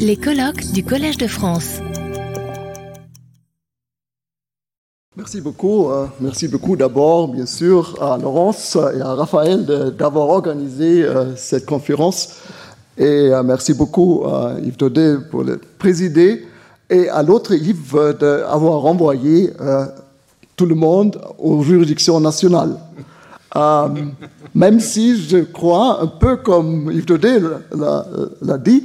[0.00, 1.78] Les colloques du Collège de France.
[5.16, 5.88] Merci beaucoup.
[5.88, 9.64] euh, merci beaucoup d'abord, bien sûr, à Laurence et à Raphaël
[9.96, 12.40] d'avoir organisé euh, cette conférence.
[12.98, 16.44] Et euh, merci beaucoup à Yves Daudet pour le présider
[16.90, 19.52] et à l'autre Yves d'avoir renvoyé
[20.56, 22.76] tout le monde aux juridictions nationales.
[24.54, 27.40] Même si je crois, un peu comme Yves Daudet
[27.72, 28.84] l'a dit,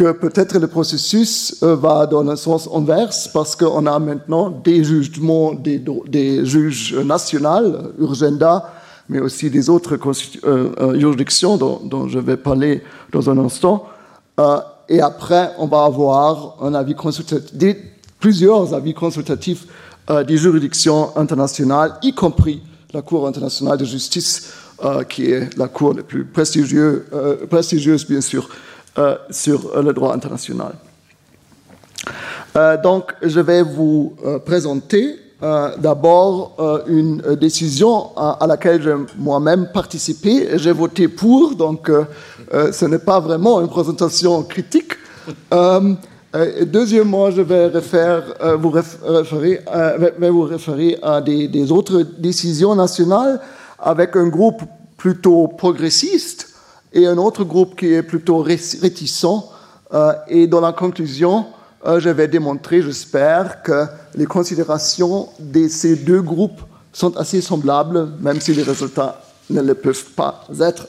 [0.00, 4.82] que peut-être le processus euh, va dans le sens inverse parce qu'on a maintenant des
[4.82, 8.72] jugements des, juges nationaux, Urgenda,
[9.10, 13.88] mais aussi des autres euh, euh, juridictions dont, je vais parler dans un instant.
[14.88, 16.72] Et après, on va avoir un
[18.18, 19.66] plusieurs avis consultatifs
[20.26, 22.62] des juridictions internationales, y compris
[22.94, 24.50] la Cour internationale de justice,
[25.10, 28.48] qui est la cour la plus prestigieuse, bien sûr,
[29.30, 30.72] sur euh, le droit international.
[32.56, 38.82] Euh, donc, je vais vous euh, présenter euh, d'abord euh, une euh, décision à, laquelle
[38.82, 42.04] j'ai moi-même participé j'ai voté pour, donc euh,
[42.52, 44.92] euh, ce n'est pas vraiment une présentation critique.
[45.52, 45.94] Euh,
[46.34, 53.40] euh, deuxièmement, je vais euh, vous réf- référer, euh, à des autres décisions nationales
[53.78, 54.62] avec un groupe
[54.96, 56.49] plutôt progressiste
[56.92, 59.26] et un autre groupe qui est plutôt ré- réticent.
[59.92, 61.46] Euh, et dans la conclusion,
[61.86, 66.60] euh, je vais démontrer, j'espère, que les considérations de ces deux groupes
[66.92, 70.86] sont assez semblables, même si les résultats ne le peuvent pas être.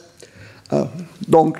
[0.72, 0.84] Euh,
[1.26, 1.58] donc,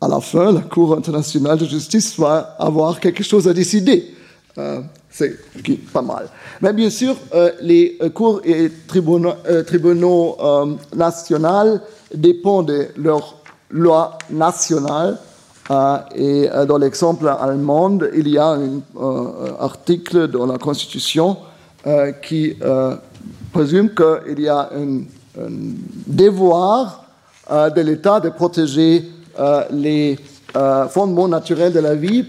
[0.00, 4.14] à la fin, la Cour internationale de justice va avoir quelque chose à décider.
[4.58, 5.36] Euh, c'est
[5.92, 6.28] pas mal.
[6.60, 7.16] Mais bien sûr,
[7.60, 10.36] les cours et tribunaux, tribunaux
[10.94, 11.78] nationaux
[12.12, 13.36] dépendent de leur
[13.74, 15.18] loi nationale.
[15.70, 21.36] Euh, et euh, dans l'exemple allemand, il y a un euh, article dans la Constitution
[22.22, 22.56] qui
[23.52, 25.02] présume qu'il y a un,
[26.06, 27.04] devoir
[27.50, 29.10] de l'État de protéger
[29.70, 30.18] les
[30.88, 32.24] fondements naturels de la vie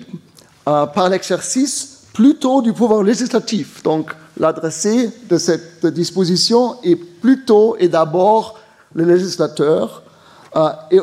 [0.66, 3.82] par l'exercice plutôt du pouvoir législatif.
[3.82, 8.60] Donc, l'adressé de cette disposition est plutôt et d'abord
[8.94, 10.04] le législateur.
[10.56, 11.00] Euh, et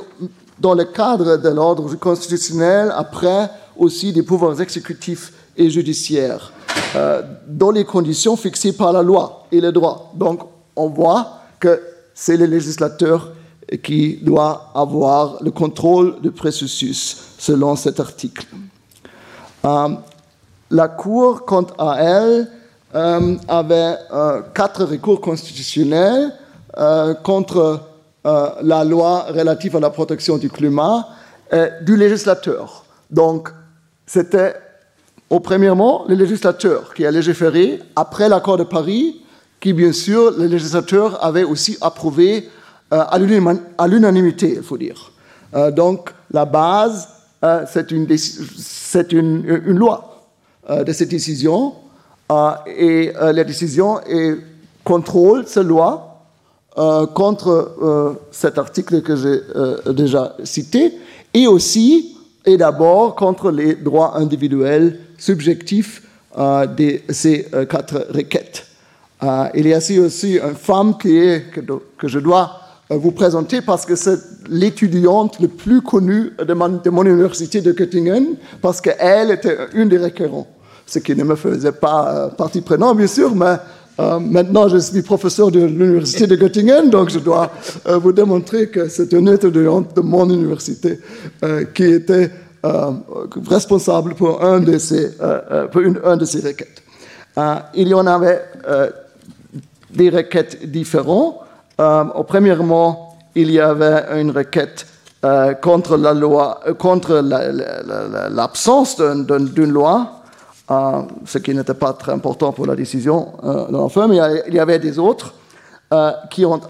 [0.59, 6.53] dans le cadre de l'ordre constitutionnel, après aussi des pouvoirs exécutifs et judiciaires,
[6.95, 10.13] euh, dans les conditions fixées par la loi et le droit.
[10.15, 10.41] Donc,
[10.77, 11.81] on voit que
[12.15, 13.33] c'est le législateur
[13.83, 18.47] qui doit avoir le contrôle du processus selon cet article.
[19.65, 19.89] Euh,
[20.71, 22.49] la Cour, quant à elle,
[22.95, 23.97] euh, avait
[24.55, 26.33] quatre recours constitutionnels
[27.23, 27.81] contre
[28.25, 31.09] euh, la loi relative à la protection du climat
[31.83, 32.87] du législateur.
[33.11, 33.51] Donc,
[34.07, 34.55] c'était
[35.29, 39.21] au premièrement le législateur qui a légiféré après l'accord de Paris,
[39.61, 42.49] qui bien sûr le législateur avait aussi approuvé
[42.95, 43.05] euh,
[43.77, 45.13] à l'unanimité, il faut dire.
[45.55, 47.07] Euh, donc, la base,
[47.67, 48.07] c'est une,
[49.67, 50.23] loi
[50.71, 51.75] de cette décision,
[52.67, 54.39] et la décision est,
[54.85, 56.12] contrôle cette loi
[56.79, 60.95] euh, contre euh, cet article que j'ai euh, déjà cité,
[61.35, 62.17] et aussi
[62.47, 66.03] et d'abord contre les droits individuels subjectifs
[66.35, 68.67] de ces quatre requêtes.
[69.55, 71.43] Il y a aussi, une femme que,
[72.03, 72.53] je dois
[72.89, 74.19] vous présenter parce que c'est
[74.49, 80.49] l'étudiante le plus connue de mon, université de Göttingen, parce qu'elle était une des requérants,
[80.87, 83.57] ce qui ne me faisait pas partie prenante, bien sûr, mais
[84.01, 87.51] euh, maintenant je suis professeur de l'université de Göttingen, donc je dois
[87.87, 90.99] euh, vous démontrer que c'est une étudiante de mon université
[91.45, 92.31] euh, qui était
[93.49, 96.83] responsable pour une, un de ces requêtes.
[97.75, 98.41] Il y en avait
[99.93, 101.37] des requêtes différentes.
[102.29, 104.87] Premièrement, il y avait une requête
[105.61, 110.22] contre la loi, contre la- la- la- la- l'absence d'un- d'un- d'une loi,
[110.69, 114.19] ce qui n'était pas très important pour la décision euh, de l'enfant, mais
[114.49, 115.35] il y avait des autres
[115.93, 116.61] euh, qui ont,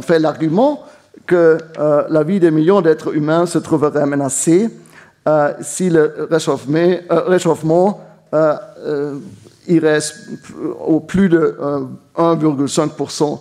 [0.00, 0.82] fait l'argument
[1.26, 4.70] que euh, la vie des millions d'êtres humains se trouverait menacée
[5.28, 8.00] euh, si le réchauffement,
[9.68, 9.98] irait
[10.86, 11.80] au plus de euh,
[12.16, 13.40] 1,5%,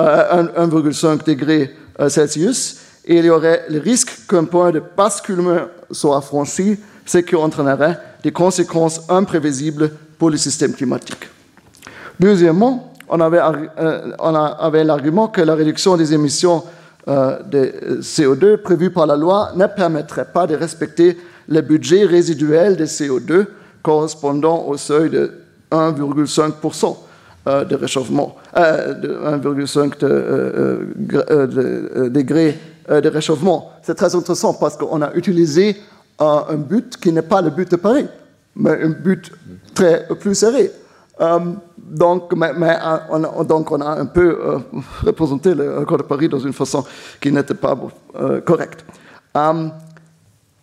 [0.00, 5.62] euh, 1,5 degrés euh, Celsius, et il y aurait le risque qu'un point de basculement
[5.90, 11.28] soit franchi, ce qui entraînerait des conséquences imprévisibles pour le système climatique.
[12.20, 13.40] Deuxièmement, on avait,
[13.78, 16.62] euh, l'argument que la réduction des émissions
[17.08, 22.76] euh, de CO2 prévue par la loi ne permettrait pas de respecter le budget résiduel
[22.76, 23.46] de CO2
[23.82, 25.32] correspondant au seuil de
[25.72, 26.96] 1,5%
[27.48, 32.56] euh, de réchauffement, euh, de 1,5 euh, degrés
[32.88, 33.72] de réchauffement.
[33.82, 35.76] C'est très intéressant parce qu'on a utilisé
[36.22, 38.06] un but qui n'est pas le but de Paris,
[38.56, 39.30] mais un but
[39.74, 40.70] très plus serré.
[41.78, 42.52] donc, mais,
[43.10, 44.38] on a, donc, on a un peu
[45.04, 46.84] représenté l'accord de Paris dans une façon
[47.20, 47.78] qui n'était pas
[48.44, 48.84] correcte.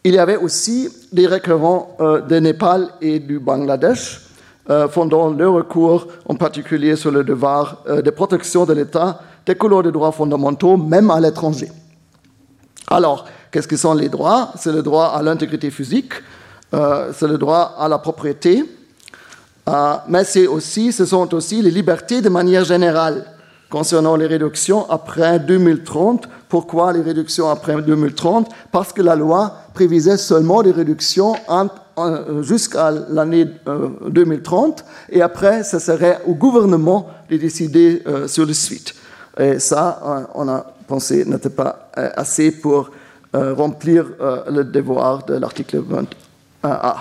[0.03, 4.29] il y avait aussi des récurrents de Népal et du Bangladesh
[4.69, 9.55] euh, fondant le recours en particulier sur le devoir euh, de protection de l'État des
[9.55, 11.71] couleurs des droits fondamentaux, même à l'étranger.
[12.87, 14.51] Alors, qu'est-ce que sont les droits?
[14.57, 16.13] C'est le droit à l'intégrité physique,
[16.73, 18.63] euh, c'est le droit à la propriété,
[20.07, 23.25] mais c'est aussi, ce sont aussi les libertés de manière générale
[23.69, 26.27] concernant les réductions après 2030.
[26.47, 31.35] Pourquoi les réductions après 2030 Parce que la loi prévisait seulement des réductions
[32.41, 33.45] jusqu'à l'année
[34.07, 38.95] 2030 euh, et après, ce serait au gouvernement de décider euh, sur le suite.
[39.37, 42.89] Et ça, euh, on a pensé, n'était pas assez pour
[43.33, 44.05] remplir
[44.49, 45.83] le devoir de l'article
[46.63, 46.95] 21a.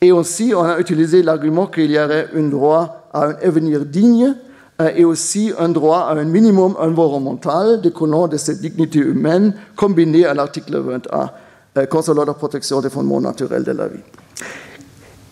[0.00, 4.34] et aussi, on a utilisé l'argument qu'il y aurait un droit à un avenir digne
[4.80, 10.24] euh, et aussi un droit à un minimum environnemental découlant de cette dignité humaine combinée
[10.24, 11.30] à l'article 21
[11.78, 14.02] euh, concernant la protection des fondements naturels de la vie.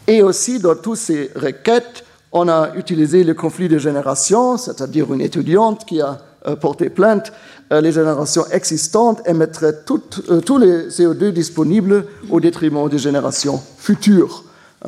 [0.08, 5.20] Et aussi, dans toutes ces requêtes, on a utilisé le conflit de génération, c'est-à-dire une
[5.20, 7.32] étudiante qui a euh, porté plainte,
[7.70, 14.44] les générations existantes émettraient tous les CO2 disponibles au détriment des générations futures.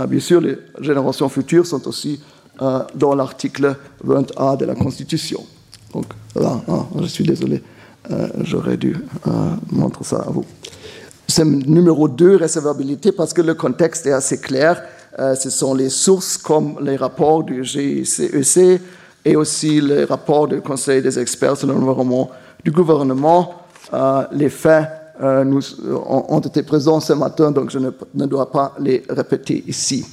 [0.09, 2.21] Bien sûr, les générations futures sont aussi
[2.61, 5.47] euh, dans l'article 20A de la Constitution.
[5.95, 7.63] Donc là, hein, je suis désolé,
[8.11, 8.97] euh, j'aurais dû
[9.29, 9.31] euh,
[9.71, 10.45] montrer ça à vous.
[11.29, 14.83] C'est numéro 2, recevabilité, parce que le contexte est assez clair.
[15.17, 18.79] ce sont les sources comme les rapports du GICEC e
[19.25, 22.29] et aussi les rapports du Conseil des experts sur l'environnement
[22.65, 23.55] du gouvernement.
[24.33, 24.89] les faits
[25.21, 25.63] nous,
[26.07, 30.05] ont été présents ce matin, donc je ne, dois pas les répéter ici.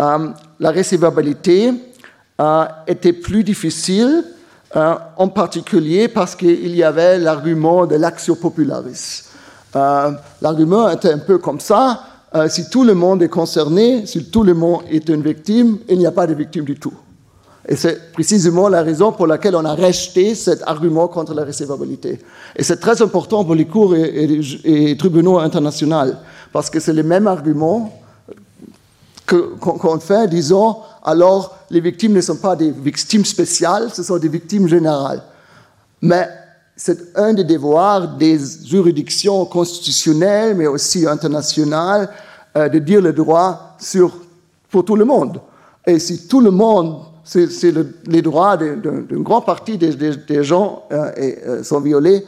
[0.00, 0.28] Euh,
[0.60, 1.72] la recevabilité
[2.40, 4.24] euh, était plus difficile,
[4.74, 9.22] euh, en particulier parce qu'il y avait l'argument de l'action popularis.
[10.40, 12.02] L'argument était un peu comme ça,
[12.48, 16.06] si tout le monde est concerné, si tout le monde est une victime, il n'y
[16.06, 16.94] a pas de victime du tout.
[17.68, 22.20] Et c'est précisément la raison pour laquelle on a rejeté cet argument contre la recevabilité.
[22.54, 26.12] Et c'est très important pour les cours et, tribunaux internationaux,
[26.52, 27.92] parce que c'est le même argument
[29.26, 34.28] qu'on fait, disons, alors les victimes ne sont pas des victimes spéciales, ce sont des
[34.28, 35.22] victimes générales.
[36.00, 36.28] Mais
[36.76, 42.08] c'est un des devoirs des juridictions constitutionnelles, mais aussi internationales,
[42.56, 43.76] euh, de dire le droit
[44.70, 45.40] pour tout le monde.
[45.84, 47.74] Et si tout le monde, c'est
[48.06, 52.24] les droits d'une grande partie des, gens euh, euh, sont violés,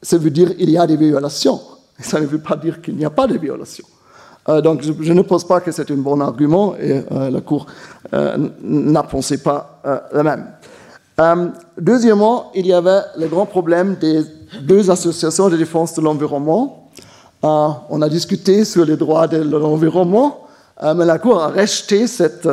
[0.00, 1.60] ça veut dire qu'il y a des violations.
[1.98, 3.86] ça ne veut pas dire qu'il n'y a pas de violations.
[4.48, 7.66] Euh, donc je, ne pense pas que c'est un bon argument et la Cour
[8.12, 9.82] n'a pensé pas
[10.12, 11.52] la même.
[11.76, 14.22] deuxièmement, il y avait le grand problème des
[14.62, 16.88] deux associations de défense de l'environnement.
[17.42, 20.46] on a discuté sur les droits de l'environnement,
[20.80, 22.48] mais la Cour a rejeté cette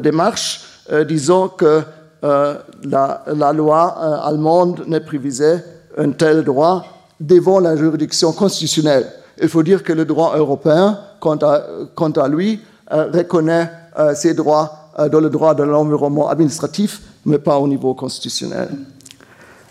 [0.00, 0.67] démarche,
[1.08, 1.82] disant que
[2.22, 3.82] la, la, loi
[4.24, 5.64] allemande ne prévisait
[5.96, 6.84] un tel droit
[7.20, 9.06] devant la juridiction constitutionnelle.
[9.40, 12.60] Il faut dire que le droit européen quant à, lui,
[12.92, 17.68] euh, reconnaît euh, ses droits euh, dans le droit de l'environnement administratif, mais pas au
[17.68, 18.68] niveau constitutionnel.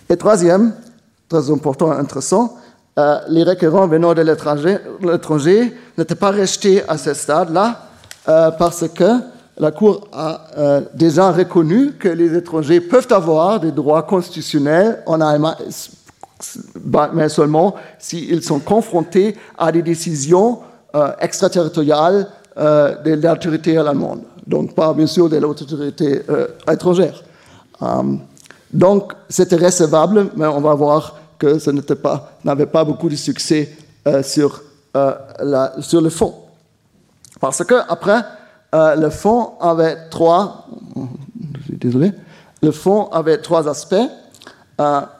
[0.09, 0.73] Et troisième,
[1.27, 2.55] très important et intéressant,
[3.27, 7.89] les requérants venant de l'étranger n'étaient pas rejetés à ce stade-là
[8.25, 9.19] parce que
[9.57, 15.55] la Cour a déjà reconnu que les étrangers peuvent avoir des droits constitutionnels en Allemagne,
[17.13, 20.59] mais seulement s'ils sont confrontés à des décisions
[20.95, 27.23] euh, extraterritoriale euh, de l'autorité allemande, donc pas bien sûr de l'autorité euh, étrangère.
[28.71, 33.15] donc c'était recevable, mais on va voir que ce n'était pas, n'avait pas beaucoup de
[33.15, 33.75] succès
[34.23, 34.63] sur,
[35.81, 36.33] sur le fond.
[37.39, 38.21] Parce que après,
[38.73, 40.67] le fond avait trois,
[41.69, 42.11] désolé,
[42.61, 43.95] le fond avait trois aspects.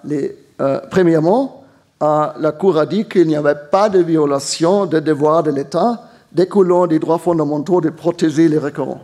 [0.03, 0.37] les,
[0.89, 1.63] premièrement,
[2.01, 6.87] la Cour a dit qu'il n'y avait pas de violation des devoirs de l'État découlant
[6.87, 9.01] des droits fondamentaux de protéger les récurrents.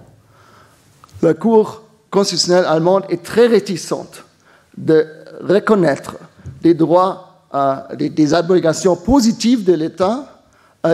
[1.21, 4.23] La Cour constitutionnelle allemande est très réticente
[4.77, 5.07] de
[5.41, 6.15] reconnaître
[6.61, 10.25] des droits, euh, des, obligations positives de l'État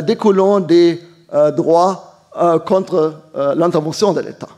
[0.03, 1.01] découlant des
[1.57, 2.08] droits
[2.65, 3.13] contre
[3.55, 4.49] l'intervention de l'État.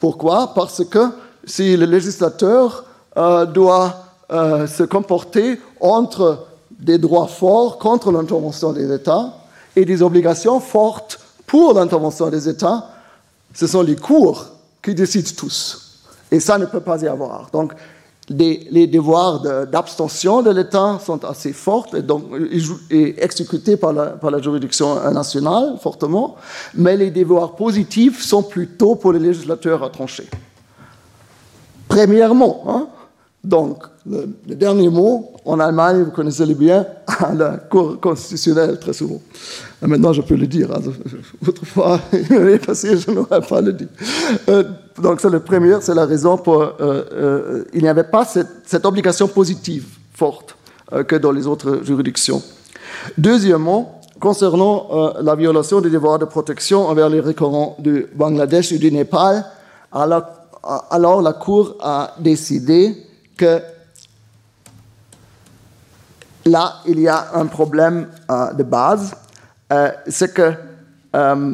[0.00, 0.52] Pourquoi?
[0.54, 1.08] Parce que
[1.44, 2.84] si le législateur
[3.16, 3.94] doit
[4.30, 9.32] se comporter entre des droits forts contre l'intervention des États
[9.74, 12.88] et des obligations fortes pour l'intervention des États,
[13.54, 14.46] ce sont les cours
[14.82, 16.00] qui décident tous.
[16.30, 17.48] Et ça ne peut pas y avoir.
[17.52, 17.72] Donc,
[18.28, 22.24] les, devoirs d'abstention de, l'État sont assez forts et, donc,
[22.90, 26.36] et exécutés par la, par la, juridiction nationale fortement,
[26.74, 30.28] mais les devoirs positifs sont plutôt pour les législateurs à trancher.
[31.88, 32.88] Premièrement, hein,
[33.46, 34.26] donc, le,
[34.56, 39.20] dernier mot, en Allemagne, vous connaissez le bien, à la Cour constitutionnelle, très souvent.
[39.82, 40.68] Maintenant, je peux le dire.
[40.72, 40.80] Hein.
[41.46, 42.00] Autrefois,
[42.30, 43.86] l'année passée, je n'aurais pas le dit.
[44.48, 44.64] Euh,
[45.00, 46.60] donc, c'est le premier, c'est la raison pour.
[46.60, 50.56] Euh, euh, il n'y avait pas cette, obligation positive forte
[51.06, 52.42] que dans les autres juridictions.
[53.16, 58.90] Deuxièmement, concernant la violation des devoirs de protection envers les récurrents du Bangladesh et du
[58.92, 59.44] Népal,
[59.92, 63.05] alors la Cour a décidé
[63.36, 63.60] que
[66.46, 69.14] là, il y a un problème euh, de base,
[69.72, 70.52] euh, c'est que
[71.14, 71.52] euh,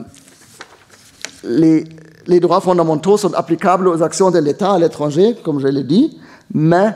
[1.44, 6.18] les, droits fondamentaux sont applicables aux actions de l'État à l'étranger, comme je l'ai dit,
[6.52, 6.94] mais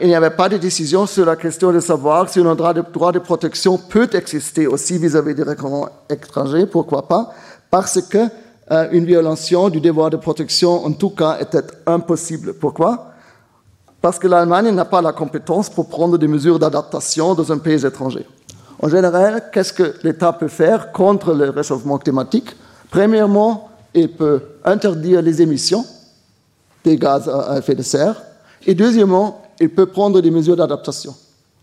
[0.00, 2.82] il n'y avait pas de décision sur la question de savoir si un droit de,
[2.82, 7.32] droit de protection peut exister aussi vis-à-vis des récurrents étrangers, pourquoi pas,
[7.68, 8.28] parce que
[8.92, 12.54] une violation du devoir de protection, en tout cas, était impossible.
[12.54, 13.15] Pourquoi?
[14.06, 17.84] Parce que l'Allemagne n'a pas la compétence pour prendre des mesures d'adaptation dans un pays
[17.84, 18.24] étranger.
[18.80, 22.54] En général, qu'est-ce que l'État peut faire contre le réchauffement climatique?
[22.88, 25.84] Premièrement, il peut interdire les émissions
[26.84, 28.14] des gaz à effet de serre.
[28.64, 31.12] Et deuxièmement, il peut prendre des mesures d'adaptation.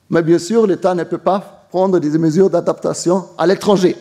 [0.10, 3.96] Mais bien sûr, l'État ne peut pas prendre des mesures d'adaptation à l'étranger,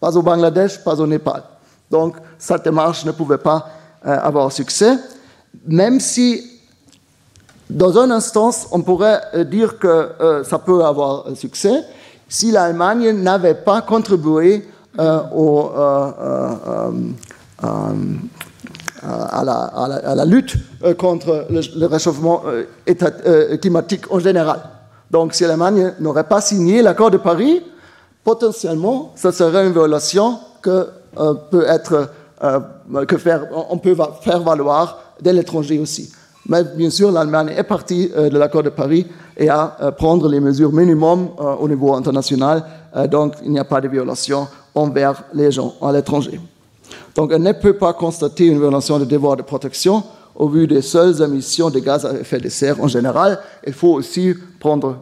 [0.00, 1.42] pas au Bangladesh, pas au Népal.
[1.90, 3.68] Donc, cette démarche ne pouvait pas
[4.06, 4.96] euh, avoir succès,
[5.66, 6.53] même si
[7.70, 9.88] dans une instance, on pourrait euh, dire que
[10.20, 11.84] euh, ça peut avoir succès
[12.28, 14.66] si l'Allemagne n'avait pas contribué
[14.98, 15.18] euh,
[19.02, 19.42] à,
[20.14, 20.56] la, lutte
[20.98, 22.42] contre le, réchauffement
[23.60, 24.60] climatique en général.
[25.10, 27.62] Donc, si l'Allemagne n'aurait pas signé l'accord de Paris,
[28.24, 30.88] potentiellement, ce serait une violation que
[31.50, 32.08] peut être
[33.06, 36.12] que faire, on peut faire valoir de l'étranger aussi.
[36.46, 40.28] Mais bien sûr, l'Allemagne est partie euh, de l'accord de Paris et à euh, prendre
[40.28, 42.64] les mesures minimum euh, au niveau international.
[43.10, 46.38] donc, il n'y a pas de violation envers les gens à l'étranger.
[47.14, 50.02] Donc, elle ne peut pas constater une violation des devoirs de protection
[50.36, 53.38] au vu des seules émissions de gaz à effet de serre en général.
[53.66, 54.98] Il faut aussi prendre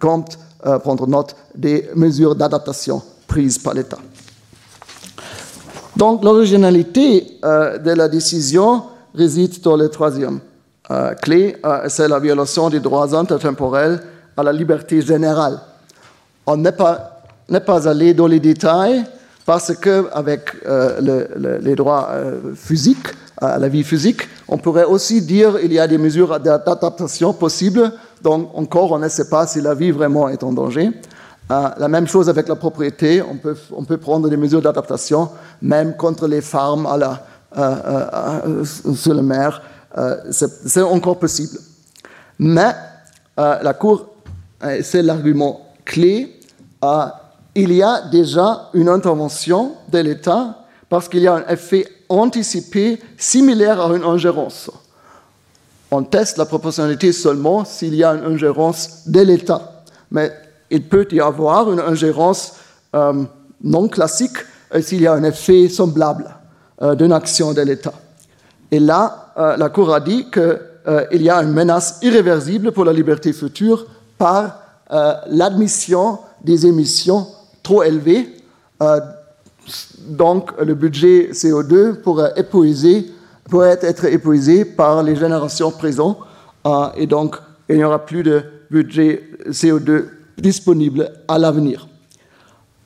[0.00, 0.38] compte,
[0.82, 3.98] prendre note des mesures d'adaptation prises par l'État.
[5.96, 8.82] Donc, l'originalité de la décision
[9.14, 10.40] réside dans le troisième
[10.90, 14.00] euh, clé, euh, c'est la violation des droits intertemporels
[14.36, 15.58] à la liberté générale.
[16.46, 17.22] On n'est pas,
[17.66, 19.04] pas allé dans les détails
[19.44, 22.10] parce qu'avec euh, les droits
[22.54, 27.32] physiques, à la vie physique, on pourrait aussi dire qu'il y a des mesures d'adaptation
[27.32, 30.90] possibles, donc encore on ne sait pas si la vie vraiment est en danger.
[31.48, 35.28] la même chose avec la propriété, on peut, on peut prendre des mesures d'adaptation,
[35.60, 36.88] même contre les farms
[38.94, 39.60] sur la mer.
[39.98, 41.58] Euh, c'est encore possible.
[42.38, 42.72] Mais
[43.38, 44.08] euh, la Cour,
[44.62, 46.32] euh, c'est l'argument clé,
[47.54, 53.00] il y a déjà une intervention de l'État parce qu'il y a un effet anticipé
[53.16, 54.70] similaire à une ingérence.
[55.90, 59.82] On teste la proportionnalité seulement s'il y a une ingérence de l'État.
[60.10, 60.30] Mais
[60.70, 62.54] il peut y avoir une ingérence
[63.62, 64.36] non classique
[64.80, 66.28] s'il y a un effet semblable
[66.96, 67.94] d'une action de l'État.
[68.70, 72.84] Et là, euh, la Cour a dit qu'il euh, y a une menace irréversible pour
[72.84, 77.26] la liberté future par euh, l'admission des émissions
[77.62, 78.28] trop élevées.
[80.06, 82.32] donc, le budget CO2 pourrait,
[83.50, 86.18] pourrait être épuisé par les générations présentes
[86.96, 87.36] et donc
[87.68, 90.04] il n'y aura plus de budget CO2
[90.38, 91.88] disponible à l'avenir.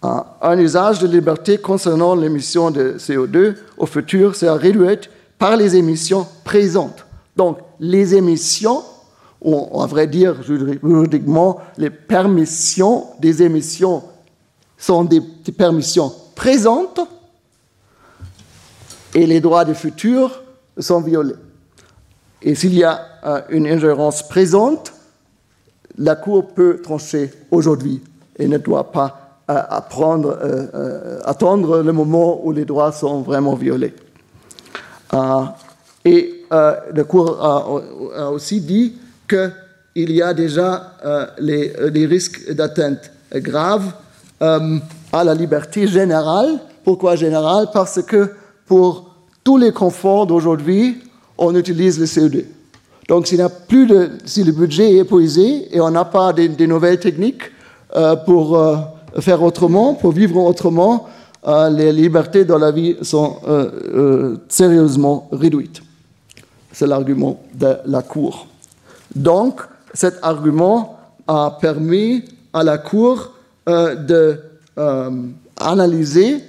[0.03, 4.99] Un usage de liberté concernant l'émission de CO2 au futur sera réduit
[5.41, 7.07] par les émissions présentes.
[7.35, 8.83] Donc, les émissions,
[9.41, 14.03] ou à vrai dire juridiquement, les permissions des émissions
[14.77, 15.23] sont des,
[15.57, 17.01] permissions présentes
[19.15, 20.43] et les droits du futur
[20.79, 21.35] sont violés.
[22.43, 24.93] Et s'il y a euh, une ingérence présente,
[25.97, 28.03] la Cour peut trancher aujourd'hui
[28.39, 29.17] et ne doit pas
[29.49, 30.39] à prendre,
[31.25, 33.93] attendre le moment où les droits sont vraiment violés.
[36.05, 38.95] Et le cours a, aussi dit
[39.29, 40.93] qu'il y a déjà
[41.39, 43.93] les, les, risques d'atteinte grave
[44.41, 46.59] à la liberté générale.
[46.85, 47.69] Pourquoi générale?
[47.73, 48.31] Parce que
[48.67, 49.15] pour
[49.45, 50.99] tous les conforts d'aujourd'hui,
[51.39, 52.45] on utilise le CO2.
[53.09, 57.01] Donc, s'il plus de, si le budget est épuisé et on n'a pas de, nouvelles
[57.01, 57.43] techniques
[57.97, 58.77] euh, pour euh,
[59.19, 63.37] faire autrement, pour vivre autrement, euh, les libertés dans la vie sont
[64.49, 65.81] sérieusement réduites.
[66.73, 68.47] C'est l'argument de la Cour.
[69.15, 69.63] Donc,
[69.95, 73.33] cet argument a permis à la Cour
[75.57, 76.45] d'analyser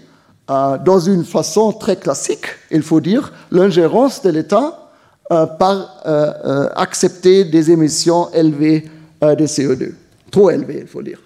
[0.48, 4.90] dans une façon très classique, il faut dire, l'ingérence de l'État
[5.32, 8.90] euh, par euh, euh, accepter des émissions élevées
[9.22, 9.94] de CO2,
[10.32, 11.20] trop élevées, il faut dire.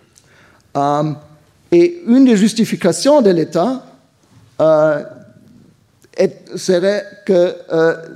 [1.76, 3.84] Et une des justifications de l'État
[6.56, 7.56] serait que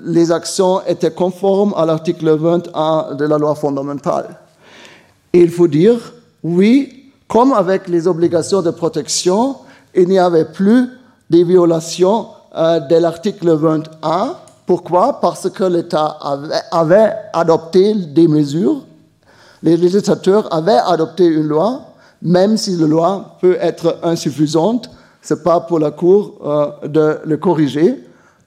[0.06, 4.38] les actions étaient conformes à l'article 21 de la loi fondamentale.
[5.34, 6.14] Il faut dire,
[6.44, 9.58] oui, comme avec les obligations de protection,
[9.94, 10.88] il n'y avait plus
[11.30, 14.36] des violations de l'article 21
[14.70, 15.20] pourquoi?
[15.20, 16.16] Parce que l'État
[16.72, 18.86] avait, adopté des mesures,
[19.64, 21.89] les législateurs avaient adopté une loi,
[22.22, 24.90] même si la loi peut être insuffisante,
[25.22, 28.04] ce n'est pas pour la Cour euh, de le corriger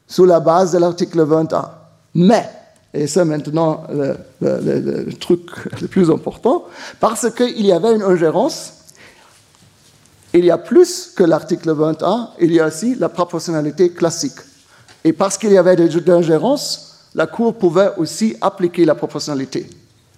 [0.07, 1.71] sous la base de l'article 21.
[2.14, 2.49] Mais,
[2.93, 5.49] et c'est maintenant le, truc
[5.81, 6.64] le plus important,
[7.00, 8.75] parce qu'il y avait une ingérence,
[10.35, 14.41] il y a plus que l'article 21, il y a aussi la proportionnalité classique.
[15.05, 19.69] Et parce qu'il y avait des ingérences, la Cour pouvait aussi appliquer la proportionnalité.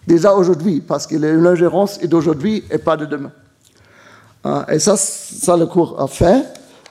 [0.06, 3.32] Déjà aujourd'hui, parce que l'ingérence est d'aujourd'hui et pas de demain.
[4.46, 6.44] Euh, et ça, ça, la Cour a fait.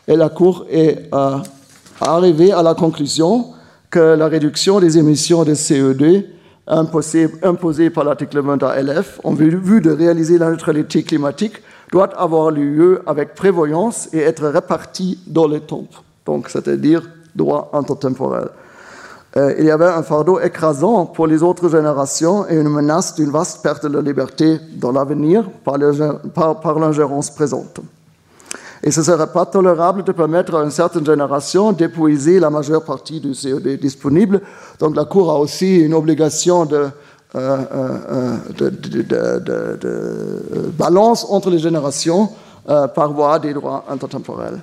[0.07, 1.37] Et la Cour est euh,
[2.01, 3.53] arrivée à la conclusion
[3.89, 6.25] que la réduction des émissions de CO2
[6.67, 11.61] imposée, imposée par l'article 21 LF en vue de réaliser la neutralité climatique
[11.91, 15.85] doit avoir lieu avec prévoyance et être répartie dans les temps.
[16.25, 18.49] Donc, c'est-à-dire droit intertemporel.
[19.35, 23.31] Euh, il y avait un fardeau écrasant pour les autres générations et une menace d'une
[23.31, 27.79] vaste perte de liberté dans l'avenir par l'ingérence présente.
[28.83, 32.83] Et ce ne serait pas tolérable de permettre à une certaine génération d'épuiser la majeure
[32.83, 34.41] partie du CO2 disponible.
[34.79, 36.89] Donc la Cour a aussi une obligation de,
[37.35, 38.37] euh, euh,
[39.77, 42.29] de, balance entre les générations
[42.67, 44.59] par voie des droits intertemporels.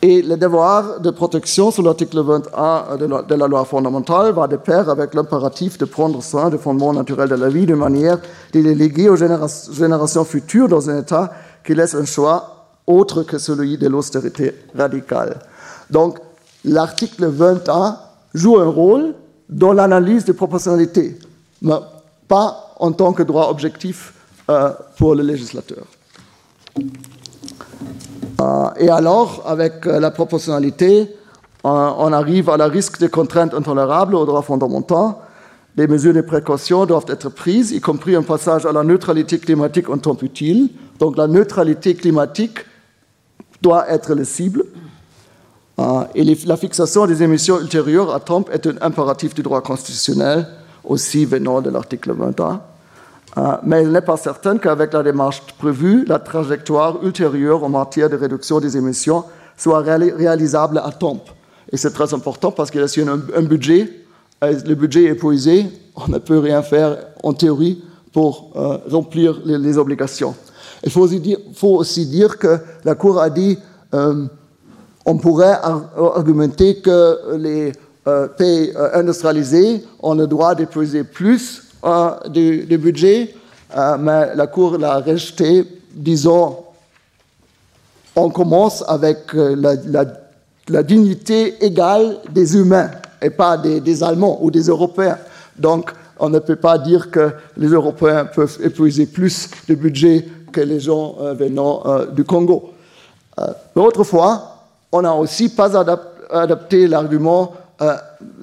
[0.00, 4.88] Et le devoir de protection sous l'article 21 de la, loi fondamentale va de pair
[4.88, 8.20] avec l'impératif de prendre soin des fondements naturels de la vie de manière
[8.52, 11.32] de les léguer aux générations futures dans un état
[11.64, 15.40] qui laisse un choix autre que celui de l'austérité radicale.
[15.90, 16.18] Donc,
[16.64, 17.98] l'article 21
[18.34, 19.14] joue un rôle
[19.48, 21.18] dans l'analyse de proportionnalité,
[21.60, 21.74] mais
[22.28, 24.14] pas en tant que droit objectif
[24.48, 25.84] euh, pour le législateur.
[28.40, 31.00] Euh, et alors, avec euh, la proportionnalité,
[31.64, 35.14] euh, on arrive à la risque de contraintes intolérables aux droits fondamentaux.
[35.76, 39.88] Les mesures de précaution doivent être prises, y compris un passage à la neutralité climatique
[39.88, 40.70] en temps utile.
[40.98, 42.58] Donc la neutralité climatique
[43.62, 44.64] doit être la cible.
[46.14, 50.46] et la fixation des émissions ultérieures à temps est un impératif du droit constitutionnel,
[50.82, 52.60] aussi venant de l'article 21.
[53.38, 58.10] Euh, mais il n'est pas certain qu'avec la démarche prévue, la trajectoire ultérieure en matière
[58.10, 59.24] de réduction des émissions
[59.56, 61.22] soit réalisable à temps.
[61.70, 63.90] Et c'est très important parce qu'il y a un, budget,
[64.42, 69.78] le budget est épuisé, on ne peut rien faire en théorie pour euh, remplir les,
[69.78, 70.34] obligations.
[70.82, 73.58] Il faut aussi, dire, faut aussi, dire, que la Cour a dit
[73.94, 74.26] euh,
[75.04, 75.58] on pourrait
[75.96, 77.72] argumenter que les
[78.38, 81.67] pays industrialisés ont le droit d'épuiser plus
[82.28, 83.34] du, budget,
[83.76, 86.56] euh, mais la Cour l'a rejeté, disons,
[88.16, 89.54] on commence avec euh,
[90.68, 92.90] la, dignité égale des humains
[93.22, 95.18] et pas des, Allemands ou des Européens.
[95.56, 100.60] Donc, on ne peut pas dire que les Européens peuvent épuiser plus de budget que
[100.60, 102.72] les gens euh, venant du Congo.
[103.76, 105.76] autrefois, on n'a aussi pas
[106.30, 107.52] adapté l'argument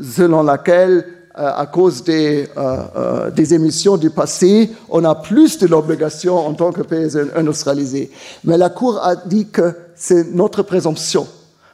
[0.01, 1.01] selon lequel euh,
[1.35, 6.53] à cause des, euh, euh, des, émissions du passé, on a plus de l'obligation en
[6.53, 8.09] tant que pays industrialisé.
[8.45, 11.27] Mais la Cour a dit que c'est notre présomption.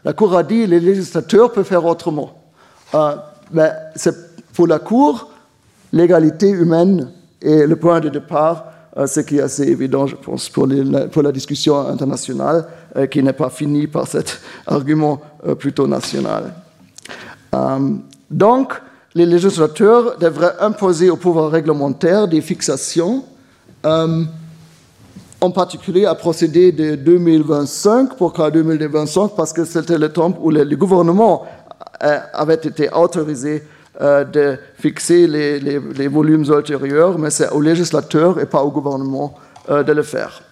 [0.04, 2.32] La Cour a dit que les législateurs peuvent faire autrement.
[3.52, 3.72] mais
[4.54, 5.30] pour la Cour,
[5.94, 8.66] l'égalité humaine est le point de départ
[9.06, 10.68] ce qui est assez évident, je pense, pour,
[11.12, 12.66] pour la discussion internationale,
[13.10, 15.22] qui n'est pas finie par cet argument
[15.58, 16.52] plutôt national.
[18.30, 18.74] donc,
[19.14, 23.24] les législateurs devraient imposer au pouvoir réglementaire des fixations
[25.42, 28.16] en particulier à procéder de 2025.
[28.16, 31.44] Pourquoi 2025 Parce que c'était le temps où le, gouvernement
[32.04, 33.64] euh, avait été autorisé
[34.00, 39.34] euh, de fixer les, volumes ultérieurs, mais c'est au législateur et pas au gouvernement
[39.70, 40.44] euh, de le faire.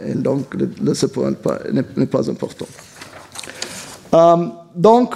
[0.00, 0.54] et donc,
[0.94, 1.32] ce point
[1.72, 2.66] n'est pas important.
[4.76, 5.14] donc,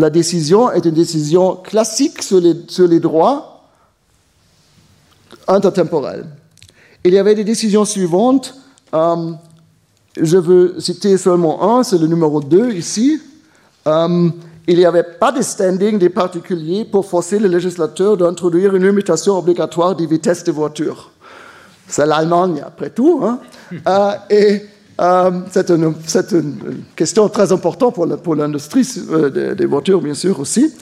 [0.00, 3.62] la décision est une décision classique sur les, droits
[5.46, 6.26] intertemporels.
[7.04, 8.54] Il y avait des décisions suivantes.
[8.94, 9.32] Euh,
[10.20, 13.20] je veux citer seulement un, c'est le numéro 2 ici.
[13.86, 14.30] Euh,
[14.66, 19.38] il n'y avait pas de standing des particuliers pour forcer le législateur d'introduire une limitation
[19.38, 21.10] obligatoire des vitesses des voitures.
[21.88, 23.20] C'est l'Allemagne, après tout.
[23.22, 23.40] Hein.
[23.86, 24.62] Euh, et
[25.50, 25.94] c'est une,
[26.94, 28.86] question très importante pour l'industrie
[29.56, 30.74] des voitures, bien sûr, aussi.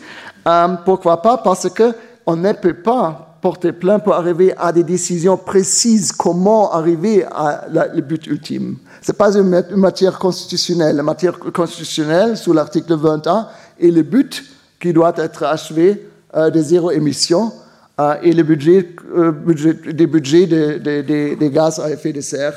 [0.85, 1.39] pourquoi pas?
[1.39, 7.25] Parce qu'on ne peut pas porter plainte pour arriver à des décisions précises, comment arriver
[7.31, 8.77] à le but ultime.
[9.01, 10.97] Ce n'est pas une, matière constitutionnelle.
[10.97, 13.49] La matière constitutionnelle, sous l'article 21,
[13.81, 14.45] est le but
[14.81, 17.53] qui doit être achevé euh, de zéro émission
[18.01, 22.55] euh, et le budget, euh, budget des budgets des gaz à effet de serre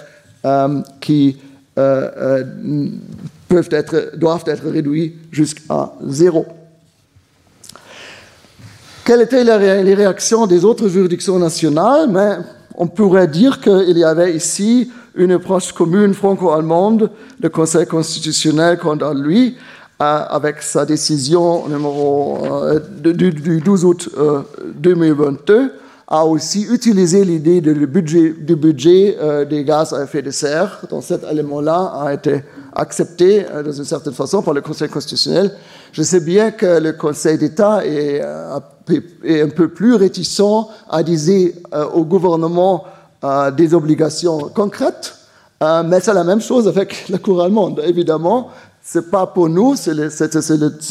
[1.00, 1.38] qui
[1.76, 6.46] peuvent être, doivent être réduits jusqu'à zéro.
[9.04, 12.10] Quelles étaient les réactions des autres juridictions nationales?
[12.10, 12.38] Mais
[12.76, 17.10] on pourrait dire qu'il y avait ici une approche commune franco-allemande.
[17.40, 19.58] Le Conseil constitutionnel, quant à lui,
[20.00, 24.10] avec sa décision numéro, euh, du, 12 août
[24.76, 25.68] 2022, euh,
[26.14, 30.82] a aussi utilisé l'idée du budget, du budget euh, des gaz à effet de serre.
[30.90, 32.44] Donc cet élément-là a été
[32.76, 35.52] accepté euh, d'une certaine façon par le Conseil constitutionnel.
[35.94, 38.60] Je sais bien que le Conseil d'État est, euh,
[39.24, 42.84] est, un peu plus réticent à dire euh, au gouvernement
[43.56, 45.14] des obligations concrètes,
[45.62, 47.80] mais c'est la même chose avec la Cour allemande.
[47.86, 48.50] Évidemment,
[48.84, 50.10] c'est pas pour nous, c'est la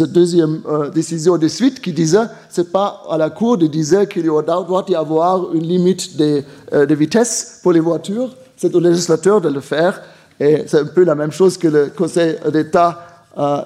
[0.07, 0.61] deuxième
[0.95, 4.95] décision de suite qui disait, c'est pas à la Cour de dire qu'il doit y
[4.95, 10.01] avoir une limite de, de vitesse pour les voitures, c'est au législateur de le faire.
[10.39, 13.63] Et c'est un peu la même chose que le Conseil d'État, euh,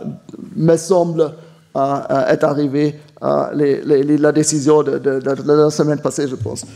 [0.57, 1.31] me semble, euh,
[1.77, 5.01] euh, est arrivé à la décision de,
[5.47, 6.67] la semaine passée, je pense,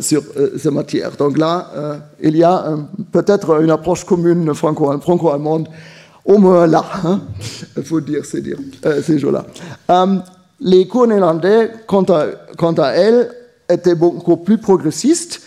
[0.00, 0.22] sur
[0.56, 1.10] ces matières.
[1.16, 2.76] Donc là, il y a
[3.10, 5.66] peut-être une approche commune franco-allemande,
[6.30, 7.20] au moins là, hein.
[7.82, 8.58] faut dire, dire,
[9.02, 9.44] ces jours-là.
[10.60, 13.30] les cours néerlandais, quant à, elles,
[13.68, 15.42] étaient beaucoup plus progressistes.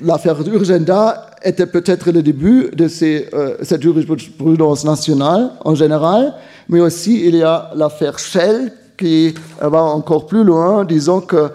[0.00, 6.34] L'affaire d'Urgenda était peut-être le début de euh, cette jurisprudence nationale en général,
[6.68, 11.50] mais aussi il y a l'affaire Shell qui va encore plus loin, disant que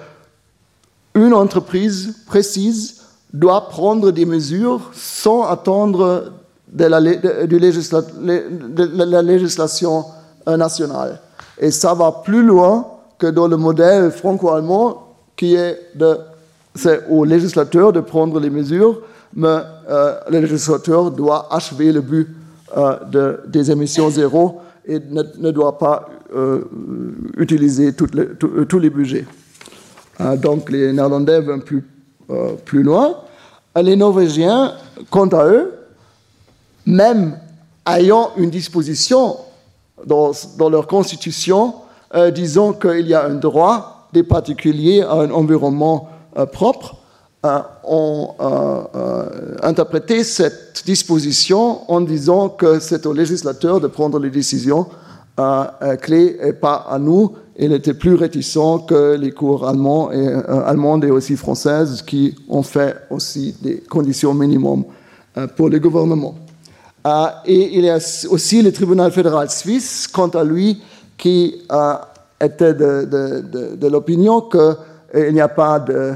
[1.15, 3.01] une entreprise précise
[3.33, 6.31] doit prendre des mesures sans attendre
[6.73, 10.05] de la, de la législation
[10.47, 11.19] euh, nationale.
[11.59, 12.87] Et ça va plus loin
[13.19, 16.17] que dans le modèle franco-allemand qui est de
[16.75, 19.01] c'est au législateur de prendre les mesures
[19.35, 19.59] mais
[19.89, 22.27] euh, le législateur doit achever le but
[22.75, 26.09] euh, de, des émissions zéro et ne, doit pas
[27.37, 29.25] utiliser tous les budgets.
[30.37, 31.85] donc les Néerlandais vont plus,
[32.65, 33.13] plus loin.
[33.81, 34.73] Les Norvégiens,
[35.09, 35.71] quant à eux,
[36.85, 37.39] même
[37.87, 39.37] ayant une disposition
[40.05, 40.33] dans,
[40.69, 41.75] leur constitution
[42.33, 46.09] disant qu'il y a un droit des particuliers à un environnement
[46.51, 46.97] propre,
[47.45, 54.17] euh, ont euh, euh, interprété cette disposition en disant que c'est au législateur de prendre
[54.17, 54.87] les décisions
[56.01, 57.33] clés et pas à nous.
[57.59, 63.53] Il était plus réticent que les cours allemandes et aussi françaises qui ont fait aussi
[63.61, 64.85] des conditions minimum
[65.57, 66.35] pour le gouvernement.
[67.45, 67.97] Et il y a
[68.29, 70.81] aussi le tribunal fédéral suisse, quant à lui,
[71.17, 71.55] qui
[72.39, 76.13] était de, l'opinion qu'il n'y a pas de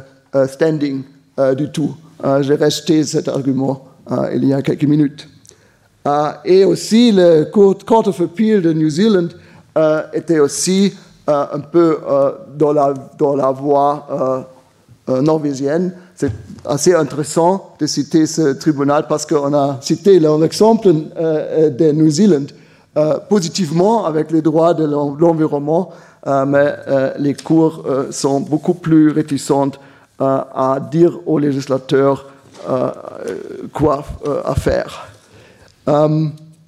[0.47, 1.03] standing
[1.39, 1.95] euh, du tout.
[2.25, 5.27] Euh, j'ai rejeté cet argument euh, il y a quelques minutes.
[6.45, 9.27] et aussi, le Court, of Appeal de New Zealand
[10.13, 10.95] était aussi
[11.27, 11.99] un peu
[12.57, 14.47] dans la voie
[15.07, 15.93] norvégienne.
[16.19, 16.31] C'est
[16.65, 22.47] assez intéressant de citer ce tribunal parce qu'on a cité l'exemple de New Zealand
[23.29, 25.91] positivement avec les droits de l'environnement,
[26.25, 26.73] mais
[27.19, 29.79] les cours sont beaucoup plus réticentes
[30.17, 32.25] à dire aux législateurs
[33.71, 34.03] quoi
[34.43, 35.09] à faire.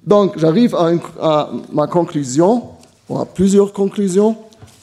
[0.06, 2.62] donc, j'arrive à, à, ma conclusion,
[3.08, 4.36] ou à plusieurs conclusions.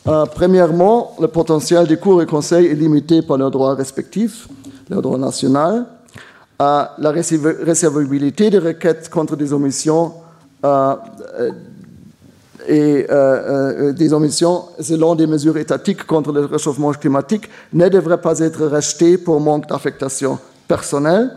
[0.04, 4.50] premièrement, le potentiel des cours et conseils est limité par leurs droits respectifs,
[4.90, 5.86] leur droit national.
[6.60, 10.14] la recevabilité des requêtes contre des omissions
[12.68, 18.22] et euh, euh, des omissions selon des mesures étatiques contre le réchauffement climatique ne devraient
[18.22, 21.32] pas être rejetées pour manque d'affectation personnelle,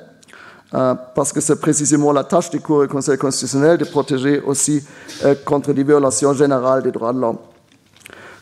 [0.75, 4.83] euh, parce que c'est précisément la tâche du Cour et Conseil constitutionnel de protéger aussi
[5.45, 7.39] contre des violations générales des droits de l'homme.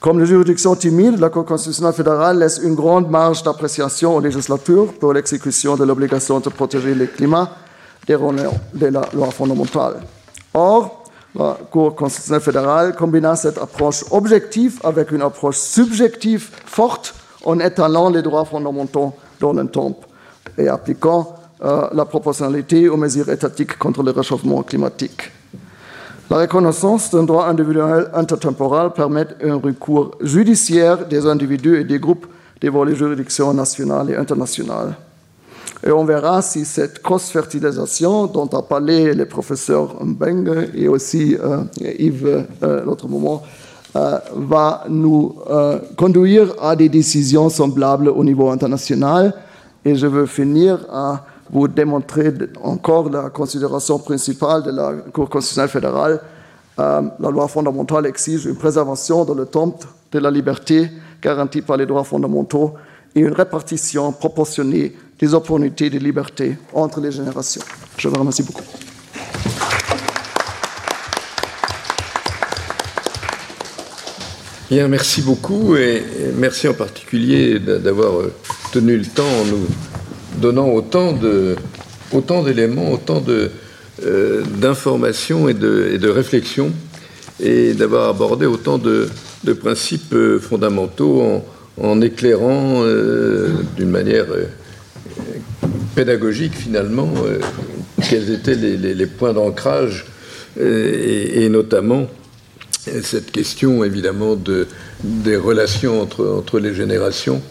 [0.00, 4.92] Comme la juridiction timide, la Cour constitutionnelle fédérale laisse une grande marge d'appréciation aux législatures
[4.92, 7.50] pour l'exécution de l'obligation de protéger le climat
[8.06, 9.96] de la loi fondamentale.
[10.54, 11.02] Or,
[11.34, 17.12] la Cour constitutionnelle fédérale combina cette approche objective avec une approche subjective forte
[17.44, 19.98] en étalant les droits fondamentaux dans le temps
[20.56, 21.34] et appliquant
[21.64, 25.32] euh, la proportionnalité aux mesures étatiques contre le réchauffement climatique.
[26.30, 32.26] La reconnaissance d'un droit individuel intertemporel permet un recours judiciaire des individus et des groupes
[32.60, 34.94] devant les juridictions nationales et internationales.
[35.86, 41.62] Et on verra si cette cross-fertilisation dont a parlé le professeur Mbeng et aussi euh,
[41.98, 43.42] Yves euh, l'autre moment
[43.96, 45.34] euh, va nous
[45.96, 49.32] conduire à des décisions semblables au niveau international.
[49.82, 52.32] Et je veux finir à vous démontrer
[52.62, 56.20] encore la considération principale de la Cour constitutionnelle fédérale.
[56.78, 59.76] Euh, la loi fondamentale exige une préservation dans le temps
[60.12, 62.74] de la liberté garantie par les droits fondamentaux
[63.14, 67.62] et une répartition proportionnée des opportunités de liberté entre les générations.
[67.96, 68.62] Je vous remercie beaucoup.
[74.70, 76.04] Bien, merci beaucoup et
[76.36, 78.34] merci en particulier d'avoir euh,
[78.70, 79.66] tenu le temps en nous
[80.36, 81.56] donnant autant de
[82.12, 83.50] autant d'éléments, autant de
[84.04, 86.70] euh, d'informations et de, de réflexions
[87.40, 89.08] et d'avoir abordé autant de,
[89.42, 91.44] de principes euh, fondamentaux en,
[91.82, 94.26] en éclairant euh, d'une manière
[95.96, 97.12] pédagogique finalement
[98.08, 100.06] quels étaient les, les, les points d'ancrage
[100.60, 102.06] et, et, notamment
[103.02, 104.68] cette question évidemment de,
[105.02, 107.42] des relations entre, entre les générations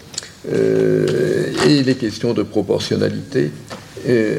[0.50, 3.52] et les questions de proportionnalité
[4.08, 4.36] et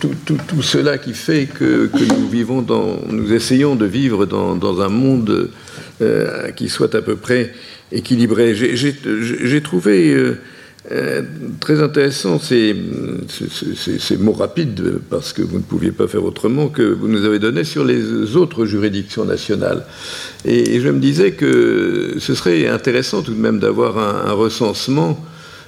[0.00, 5.50] tout, cela qui fait que, nous vivons dans nous essayons de vivre dans, un monde
[6.02, 7.52] euh, qui soit à peu près
[7.92, 8.54] équilibré.
[8.54, 10.38] J'ai trouvé euh,
[10.92, 11.22] euh,
[11.60, 12.74] très intéressant ces,
[14.18, 17.64] mots rapides, parce que vous ne pouviez pas faire autrement, que vous nous avez donné
[17.64, 19.86] sur les autres juridictions nationales.
[20.44, 25.24] Et, je me disais que ce serait intéressant tout de même d'avoir un recensement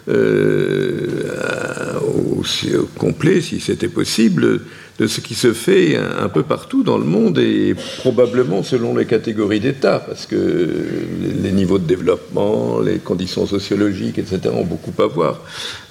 [0.08, 1.98] euh,
[2.38, 4.60] aussi complet, si c'était possible,
[4.98, 9.06] de ce qui se fait un, peu partout dans le monde et probablement selon les
[9.06, 10.36] catégories d'État, parce que
[11.42, 15.40] les, niveaux de développement, les conditions sociologiques, etc., ont beaucoup à voir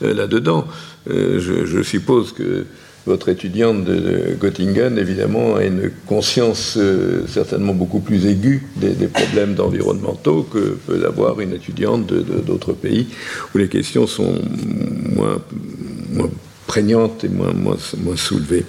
[0.03, 0.67] euh, là-dedans.
[1.09, 2.65] Euh, je suppose que
[3.05, 9.55] votre étudiante de Göttingen, évidemment, a une conscience euh, certainement beaucoup plus aiguë des, problèmes
[9.59, 12.13] environnementaux que peut l'avoir une étudiante
[12.45, 13.07] d'autres pays,
[13.53, 14.35] où les questions sont
[15.15, 15.41] moins
[16.67, 18.65] prégnante et moins, moins, moins soulevée.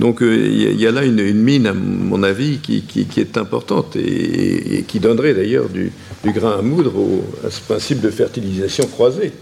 [0.00, 3.38] Donc il euh, y, y, a là une, mine, à mon avis, qui, qui, est
[3.38, 5.92] importante et, qui donnerait d'ailleurs du,
[6.24, 9.32] du, grain à moudre au, à ce principe de fertilisation croisée.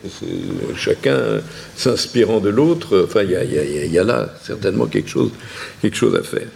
[0.76, 1.40] Chacun
[1.76, 5.30] s'inspirant de l'autre, enfin il y, a là certainement quelque chose,
[5.80, 6.48] quelque chose à faire.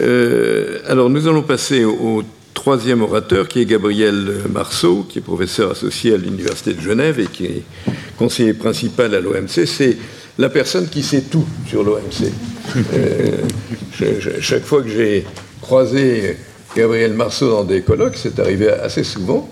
[0.00, 5.22] Euh, alors nous allons passer au, au troisième orateur qui est Gabriel Marceau, qui est
[5.22, 7.62] professeur associé à l'Université de Genève et qui est
[8.18, 9.66] conseiller principal à l'OMC.
[9.66, 9.96] C'est
[10.38, 12.30] la personne qui sait tout sur l'OMC.
[12.94, 13.42] Euh,
[14.40, 15.24] chaque fois que j'ai
[15.60, 16.36] croisé
[16.76, 19.48] Gabriel Marceau dans des colloques, c'est arrivé assez souvent,